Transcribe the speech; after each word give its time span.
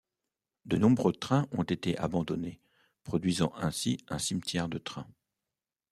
De 0.65 0.77
nombreux 0.77 1.11
trains 1.13 1.47
ont 1.51 1.61
été 1.61 1.95
abandonnés, 1.99 2.59
produisant 3.03 3.53
ainsi 3.57 3.97
un 4.07 4.17
cimetière 4.17 4.67
de 4.67 4.79
trains. 4.79 5.07